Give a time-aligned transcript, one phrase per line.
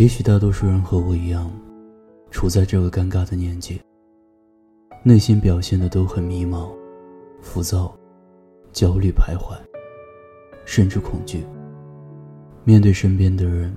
[0.00, 1.52] 也许大多数人和我一样，
[2.30, 3.78] 处在这个尴尬的年纪，
[5.02, 6.70] 内心表现的都很迷茫、
[7.42, 7.94] 浮躁、
[8.72, 9.54] 焦虑、徘徊，
[10.64, 11.44] 甚至恐惧。
[12.64, 13.76] 面对身边的人，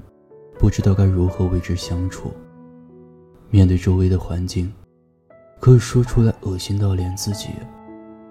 [0.58, 2.30] 不知道该如何为之相处；
[3.50, 4.72] 面对周围的环境，
[5.60, 7.50] 可以说出来恶心到连自己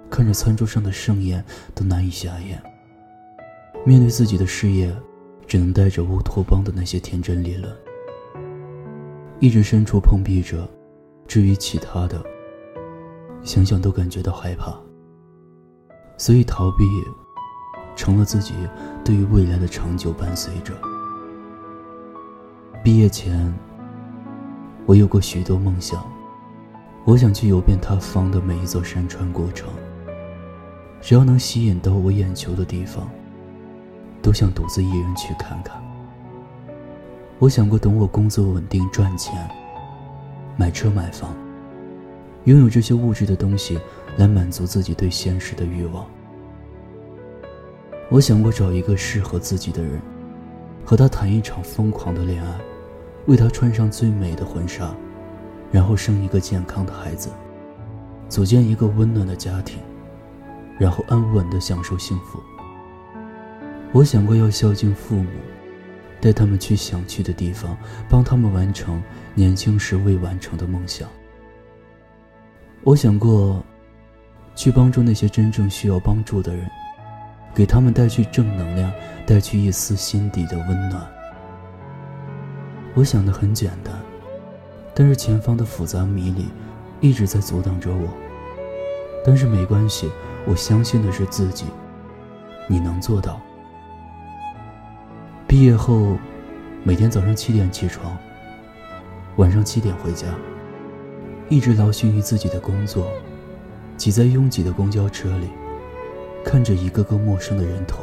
[0.08, 2.56] 看着餐桌上的盛宴都难以下咽；
[3.84, 4.90] 面对自己的事业，
[5.46, 7.70] 只能带着乌托邦的那些天真理论，
[9.42, 10.68] 一直身处碰壁着。
[11.26, 12.22] 至于其他的，
[13.42, 14.72] 想想都感觉到害怕。
[16.16, 16.84] 所以逃避，
[17.96, 18.54] 成了自己
[19.04, 20.74] 对于未来的长久伴随者。
[22.84, 23.52] 毕业前，
[24.86, 26.08] 我有过许多梦想，
[27.04, 29.68] 我想去游遍他方的每一座山川过程，
[31.00, 33.10] 只要能吸引到我眼球的地方。
[34.20, 35.81] 都想独自一人去看看。
[37.42, 39.34] 我想过，等我工作稳定、赚钱，
[40.56, 41.34] 买车买房，
[42.44, 43.80] 拥有这些物质的东西，
[44.16, 46.06] 来满足自己对现实的欲望。
[48.10, 50.00] 我想过找一个适合自己的人，
[50.84, 52.60] 和他谈一场疯狂的恋爱，
[53.26, 54.94] 为他穿上最美的婚纱，
[55.72, 57.28] 然后生一个健康的孩子，
[58.28, 59.80] 组建一个温暖的家庭，
[60.78, 62.38] 然后安稳的享受幸福。
[63.90, 65.28] 我想过要孝敬父母，
[66.22, 67.76] 带他们去想去的地方，
[68.08, 69.02] 帮他们完成
[69.34, 71.08] 年轻时未完成的梦想。
[72.84, 73.60] 我想过，
[74.54, 76.70] 去帮助那些真正需要帮助的人，
[77.52, 78.92] 给他们带去正能量，
[79.26, 81.04] 带去一丝心底的温暖。
[82.94, 83.92] 我想的很简单，
[84.94, 86.46] 但是前方的复杂迷离
[87.00, 88.08] 一直在阻挡着我。
[89.26, 90.08] 但是没关系，
[90.46, 91.64] 我相信的是自己，
[92.68, 93.40] 你能做到。
[95.52, 96.16] 毕业后，
[96.82, 98.16] 每天早上七点起床，
[99.36, 100.26] 晚上七点回家，
[101.50, 103.12] 一直劳心于自己的工作，
[103.98, 105.50] 挤在拥挤的公交车里，
[106.42, 108.02] 看着一个个陌生的人头，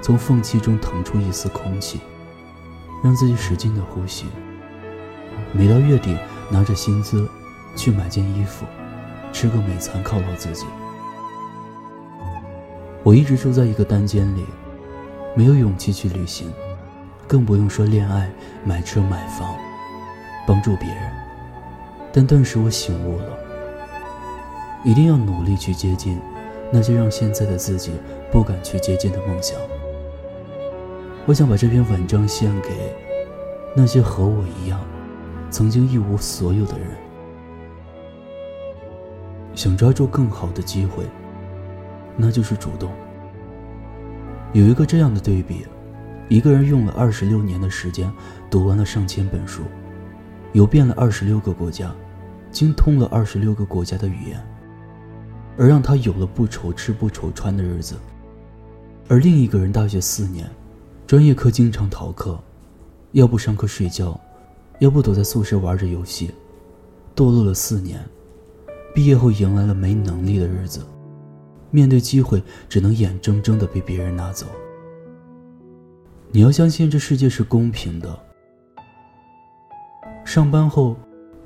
[0.00, 1.98] 从缝隙中腾出一丝空气，
[3.02, 4.26] 让自己使劲的呼吸。
[5.50, 6.16] 每到月底，
[6.48, 7.28] 拿着薪资
[7.74, 8.64] 去买件衣服，
[9.32, 10.66] 吃个美餐犒劳自己。
[13.02, 14.44] 我一直住在一个单间里。
[15.34, 16.52] 没有勇气去旅行，
[17.26, 18.30] 更不用说恋爱、
[18.64, 19.56] 买车、买房、
[20.46, 21.12] 帮助别人。
[22.12, 23.38] 但顿时我醒悟了，
[24.84, 26.20] 一定要努力去接近
[26.70, 27.92] 那些让现在的自己
[28.30, 29.58] 不敢去接近的梦想。
[31.26, 32.94] 我想把这篇文章献给
[33.74, 34.78] 那些和我一样
[35.50, 36.86] 曾经一无所有的人，
[39.56, 41.04] 想抓住更好的机会，
[42.16, 42.92] 那就是主动。
[44.54, 45.66] 有一个这样的对比：
[46.28, 48.10] 一个人用了二十六年的时间
[48.48, 49.62] 读完了上千本书，
[50.52, 51.92] 游遍了二十六个国家，
[52.52, 54.40] 精通了二十六个国家的语言，
[55.58, 57.96] 而让他有了不愁吃不愁穿的日子；
[59.08, 60.48] 而另一个人大学四年，
[61.04, 62.38] 专业课经常逃课，
[63.10, 64.18] 要不上课睡觉，
[64.78, 66.32] 要不躲在宿舍玩着游戏，
[67.16, 67.98] 堕落了四年，
[68.94, 70.86] 毕业后迎来了没能力的日子。
[71.74, 74.46] 面对机会，只能眼睁睁的被别人拿走。
[76.30, 78.16] 你要相信这世界是公平的。
[80.24, 80.96] 上班后，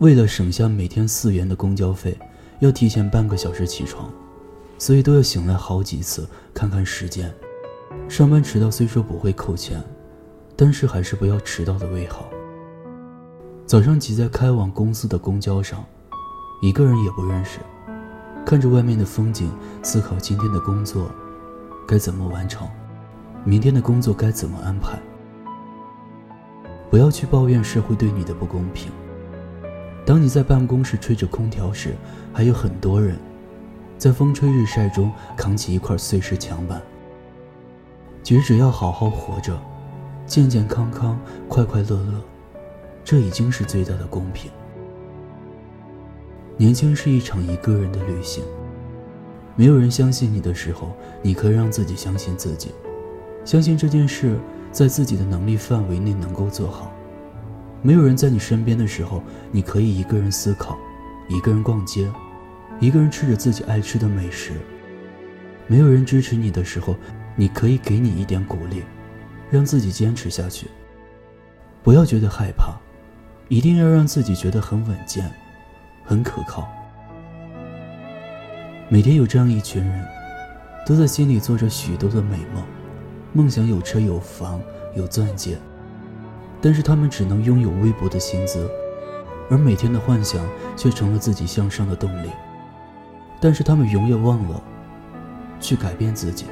[0.00, 2.14] 为了省下每天四元的公交费，
[2.58, 4.12] 要提前半个小时起床，
[4.76, 7.34] 所以都要醒来好几次看看时间。
[8.06, 9.82] 上班迟到虽说不会扣钱，
[10.54, 12.28] 但是还是不要迟到的为好。
[13.64, 15.82] 早上挤在开往公司的公交上，
[16.60, 17.60] 一个人也不认识。
[18.48, 21.10] 看着外面的风景，思考今天的工作
[21.86, 22.66] 该怎么完成，
[23.44, 24.98] 明天的工作该怎么安排。
[26.88, 28.90] 不要去抱怨社会对你的不公平。
[30.06, 31.94] 当你在办公室吹着空调时，
[32.32, 33.18] 还有很多人
[33.98, 36.80] 在风吹日晒中扛起一块碎石墙板。
[38.22, 39.60] 其实只要好好活着，
[40.24, 41.20] 健健康康、
[41.50, 42.14] 快快乐乐，
[43.04, 44.50] 这已经是最大的公平。
[46.60, 48.42] 年轻是一场一个人的旅行，
[49.54, 52.72] 没有人相信你的时候，你可以让自己相信自己，
[53.44, 54.36] 相信这件事
[54.72, 56.92] 在自己的能力范围内能够做好。
[57.80, 59.22] 没有人在你身边的时候，
[59.52, 60.76] 你可以一个人思考，
[61.28, 62.10] 一个人逛街，
[62.80, 64.50] 一个人吃着自己爱吃的美食。
[65.68, 66.96] 没有人支持你的时候，
[67.36, 68.82] 你可以给你一点鼓励，
[69.48, 70.66] 让自己坚持下去。
[71.84, 72.74] 不要觉得害怕，
[73.46, 75.30] 一定要让自己觉得很稳健。
[76.08, 76.66] 很可靠。
[78.88, 80.06] 每天有这样一群人，
[80.86, 82.64] 都在心里做着许多的美梦，
[83.34, 84.58] 梦想有车有房
[84.94, 85.58] 有钻戒，
[86.62, 88.66] 但是他们只能拥有微薄的薪资，
[89.50, 90.40] 而每天的幻想
[90.78, 92.30] 却成了自己向上的动力。
[93.38, 94.62] 但是他们永远忘了
[95.60, 96.46] 去改变自己，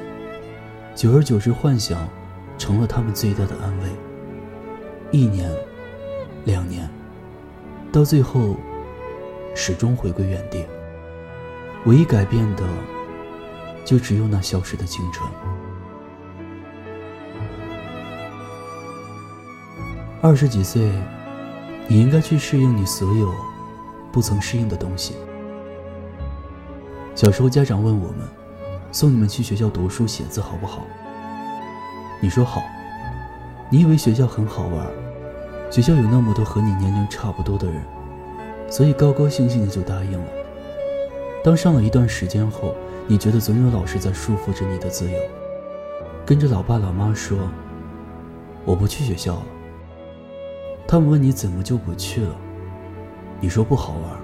[0.93, 2.07] 久而久之，幻想
[2.59, 3.89] 成了他们最大的安慰。
[5.11, 5.51] 一年，
[6.45, 6.87] 两年，
[7.91, 8.55] 到最后，
[9.57, 10.63] 始终回归原地。
[11.85, 12.63] 唯一改变的，
[13.83, 15.27] 就只有那消失的青春。
[20.21, 20.91] 二十几岁，
[21.87, 23.33] 你应该去适应你所有
[24.11, 25.15] 不曾适应的东西。
[27.15, 28.19] 小时候，家长问我们
[28.93, 30.85] ：“送你们去学校读书写字好不好？”
[32.21, 32.61] 你说好。
[33.71, 34.87] 你以为学校很好玩，
[35.71, 37.83] 学校有那么多和你年龄差不多的人，
[38.69, 40.27] 所以高高兴兴的就答应了。
[41.43, 42.75] 当上了一段时间后，
[43.07, 45.17] 你觉得总有老师在束缚着你的自由，
[46.25, 47.37] 跟着老爸老妈说
[48.65, 49.45] ：“我不去学校了。”
[50.87, 52.35] 他们问你怎么就不去了，
[53.39, 54.19] 你说不好玩。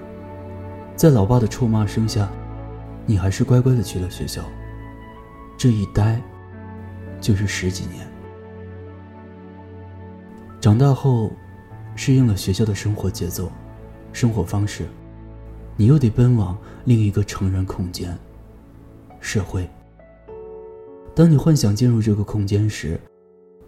[0.96, 2.30] 在老爸的臭骂声下，
[3.06, 4.42] 你还是乖乖的去了学校。
[5.56, 6.20] 这一待，
[7.20, 8.06] 就是十几年。
[10.60, 11.30] 长大后，
[11.96, 13.50] 适应了学校的生活节奏、
[14.14, 14.86] 生活方式，
[15.76, 18.16] 你又得奔往另一个成人空间——
[19.20, 19.68] 社会。
[21.16, 22.98] 当你幻想进入这个空间时，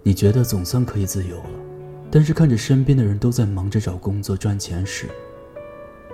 [0.04, 1.50] 你觉得总算可以自由了。
[2.12, 5.08] 但是看着身边的人都在忙着找工作赚钱时，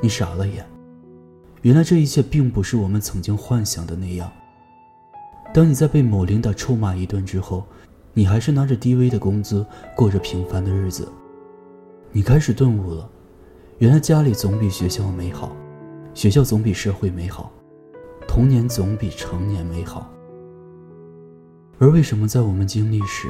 [0.00, 0.67] 你傻了眼。
[1.61, 4.32] 原来这一切并不是我们曾经幻想的那样。
[5.52, 7.67] 当你在被某领导臭骂一顿之后，
[8.14, 9.64] 你还是拿着低微的工资
[9.94, 11.06] 过着平凡的日子，
[12.11, 13.06] 你开始顿悟了，
[13.78, 15.56] 原来家里总比学校美好，
[16.14, 17.50] 学校总比社会美好，
[18.28, 20.08] 童年总比成年美好。
[21.78, 23.28] 而为什么在我们经历时，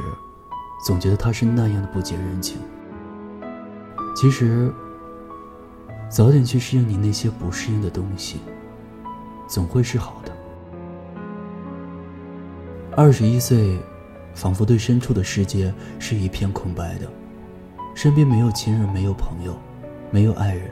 [0.86, 2.58] 总觉得他是那样的不解人情？
[4.14, 4.70] 其实，
[6.10, 8.40] 早点去适应你那些不适应的东西，
[9.48, 10.32] 总会是好的。
[12.96, 13.78] 二十一岁。
[14.34, 17.06] 仿佛对深处的世界是一片空白的，
[17.94, 19.54] 身边没有亲人，没有朋友，
[20.12, 20.70] 没有爱人，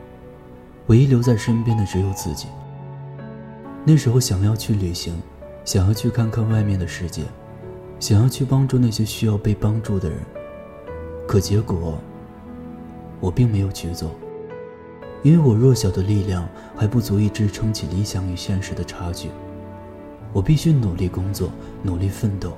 [0.88, 2.46] 唯一留在身边的只有自己。
[3.86, 5.14] 那时候想要去旅行，
[5.64, 7.22] 想要去看看外面的世界，
[7.98, 10.18] 想要去帮助那些需要被帮助的人，
[11.26, 11.98] 可结果，
[13.18, 14.14] 我并没有去做，
[15.22, 16.46] 因为我弱小的力量
[16.76, 19.30] 还不足以支撑起理想与现实的差距。
[20.34, 21.50] 我必须努力工作，
[21.82, 22.52] 努力奋斗。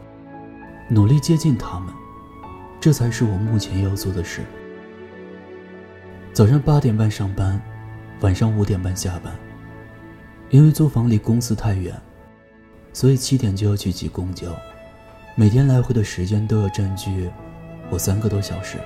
[0.89, 1.95] 努力接近他们，
[2.81, 4.43] 这才是我目前要做的事。
[6.33, 7.61] 早上八点半上班，
[8.23, 9.31] 晚上五点半下班。
[10.49, 11.95] 因为租房离公司太远，
[12.91, 14.47] 所以七点就要去挤公交，
[15.35, 17.31] 每天来回的时间都要占据
[17.91, 18.79] 我三个多小时，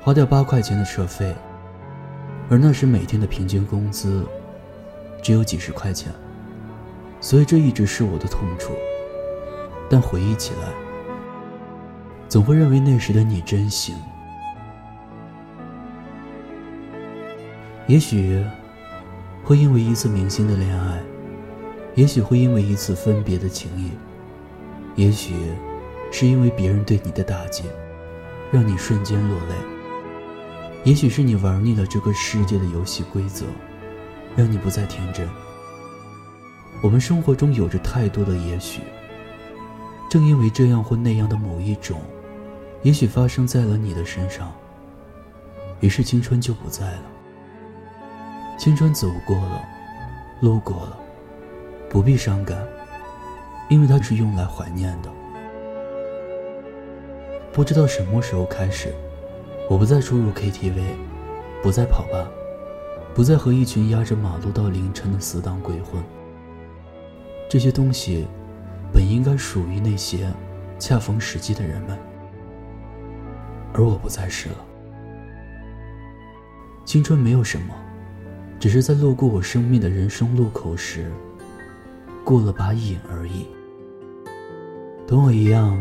[0.00, 1.34] 花掉八块钱的车费，
[2.48, 4.26] 而那时每天的平均工资
[5.22, 6.10] 只有几十块钱，
[7.20, 8.72] 所以这一直是我的痛处。
[9.90, 10.72] 但回忆起来，
[12.26, 13.94] 总会认为那时的你真行。
[17.88, 18.44] 也许
[19.42, 21.00] 会因为一次明星的恋爱，
[21.94, 23.92] 也许会因为一次分别的情谊，
[24.94, 25.34] 也许
[26.12, 27.64] 是因为别人对你的打击，
[28.52, 29.54] 让你瞬间落泪。
[30.84, 33.46] 也许是你玩腻了这个世界的游戏规则，
[34.36, 35.26] 让你不再天真。
[36.82, 38.82] 我们生活中有着太多的也许，
[40.10, 41.98] 正因为这样或那样的某一种。
[42.82, 44.52] 也许发生在了你的身上，
[45.80, 47.02] 于是青春就不在了。
[48.58, 49.64] 青春走过了，
[50.40, 50.98] 路过了，
[51.88, 52.58] 不必伤感，
[53.68, 55.08] 因为它是用来怀念的。
[57.52, 58.92] 不知道什么时候开始，
[59.70, 60.82] 我不再出入 KTV，
[61.62, 62.28] 不再跑吧，
[63.14, 66.02] 不再和一群压着马路到凌晨的死党鬼混。
[67.48, 68.26] 这些东西，
[68.92, 70.28] 本应该属于那些
[70.80, 71.96] 恰逢时机的人们。
[73.72, 74.56] 而我不再是了。
[76.84, 77.72] 青春没有什么，
[78.60, 81.12] 只是在路过我生命的人生路口时，
[82.24, 83.46] 过了把瘾而已。
[85.06, 85.78] 同我一样，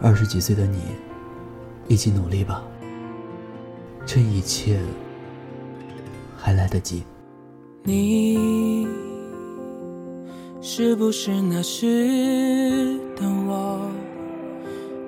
[0.00, 0.78] 二十几岁的你，
[1.88, 2.62] 一起努力吧，
[4.04, 4.78] 趁一切
[6.36, 7.02] 还来得及。
[7.82, 8.86] 你
[10.60, 13.80] 是不是那时的我？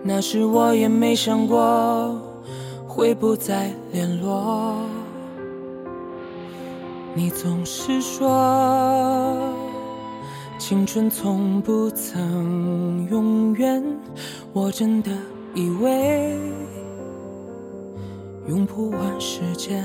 [0.02, 2.18] 那时我也没想过
[2.88, 4.86] 会不再联络。
[7.12, 9.36] 你总是说
[10.58, 13.82] 青春从不曾永远，
[14.52, 15.10] 我真的
[15.54, 16.38] 以为
[18.46, 19.84] 用不完时间。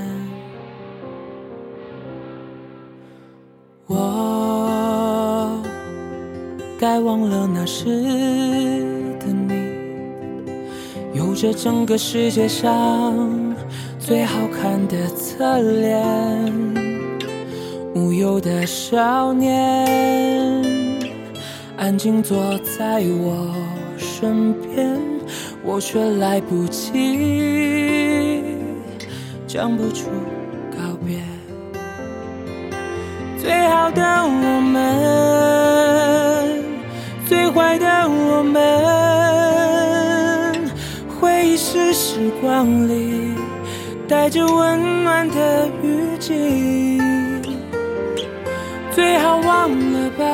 [3.88, 5.60] 我
[6.78, 7.84] 该忘了那时
[9.18, 9.52] 的你，
[11.18, 13.14] 有着整个世界上
[13.98, 16.85] 最好看的侧脸，
[17.96, 20.62] 无忧的少年，
[21.78, 22.36] 安静坐
[22.78, 23.54] 在我
[23.96, 25.00] 身边，
[25.64, 28.44] 我却来不及
[29.46, 30.10] 讲不出
[30.70, 30.76] 告
[31.06, 31.22] 别。
[33.38, 34.82] 最好的我们，
[37.26, 38.60] 最坏的我们，
[41.18, 43.32] 回忆是时光里
[44.06, 46.95] 带着温暖的雨季。
[48.96, 50.24] 最好忘了吧，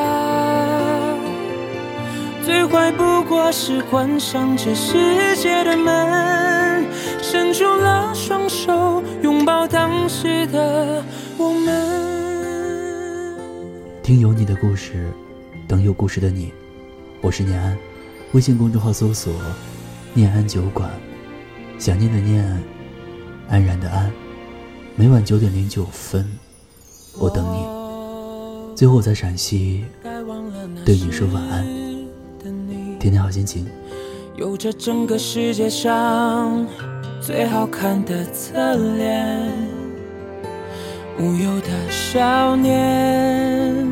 [2.45, 6.85] 最坏不过是关上这世界的门，
[7.21, 11.03] 伸出了双手，拥抱当时的
[11.37, 13.35] 我们。
[14.01, 15.11] 听有你的故事，
[15.67, 16.53] 等有故事的你。
[17.19, 17.77] 我是念安，
[18.31, 19.33] 微信公众号搜索
[20.15, 20.89] “念安酒馆”，
[21.77, 22.63] 想念的念，
[23.49, 24.09] 安然的安。
[24.95, 26.25] 每晚九点零九分，
[27.19, 27.82] 我等你。
[28.75, 29.85] 最后我在陕西
[30.83, 31.65] 对你说晚安，
[32.99, 33.67] 天天好心情。
[34.35, 36.65] 有着整个世界上
[37.21, 39.39] 最好看的侧脸，
[41.19, 43.87] 无忧的少年，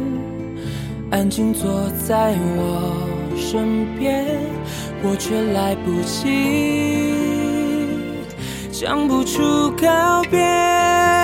[1.11, 3.07] 安静坐在我
[3.37, 4.25] 身边，
[5.03, 7.13] 我却来不及
[8.71, 11.20] 讲不出告别。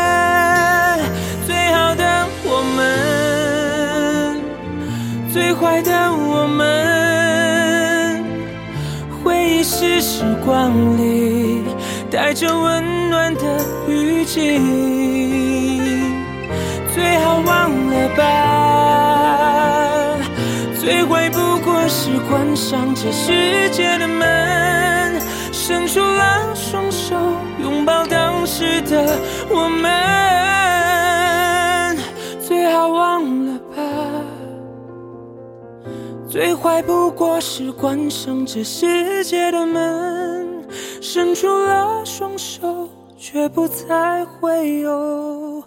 [5.82, 8.24] 的我们，
[9.24, 11.64] 回忆是时光里
[12.10, 13.42] 带着温暖的
[13.88, 14.60] 雨季。
[16.94, 18.24] 最好忘了吧，
[20.80, 27.16] 最坏不过是关上这世界的门，伸出了双手，
[27.62, 29.20] 拥抱当时的
[29.50, 30.57] 我们。
[36.38, 40.64] 最坏不过是关上这世界的门，
[41.02, 45.64] 伸出了双手，却不再会有。